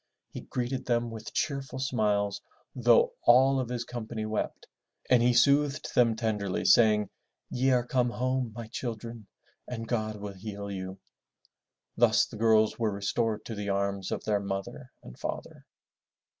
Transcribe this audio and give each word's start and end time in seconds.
He 0.31 0.41
greeted 0.41 0.87
them 0.87 1.11
with 1.11 1.31
cheerful 1.31 1.77
smiles 1.77 2.41
though 2.75 3.13
all 3.21 3.59
of 3.59 3.67
^Legialaiive 3.67 3.69
assembly 3.69 3.69
FROM 3.69 3.69
THE 3.69 3.69
TOWER 3.69 3.69
WINDOW 3.69 3.73
his 3.73 3.85
company 3.85 4.25
wept, 4.25 4.67
and 5.11 5.21
he 5.21 5.33
soothed 5.35 5.93
them 5.93 6.15
tenderly 6.15 6.65
saying, 6.65 7.09
"Ye 7.51 7.69
are 7.69 7.85
come 7.85 8.09
home, 8.09 8.51
my 8.55 8.65
children, 8.65 9.27
and 9.67 9.87
God 9.87 10.15
will 10.15 10.33
heal 10.33 10.69
you/' 10.71 10.97
Thus 11.95 12.25
the 12.25 12.37
girls 12.37 12.79
were 12.79 12.89
restored 12.91 13.45
to 13.45 13.53
the 13.53 13.69
arms 13.69 14.11
of 14.11 14.23
their 14.23 14.39
mother 14.39 14.91
and 15.03 15.19
father. 15.19 15.67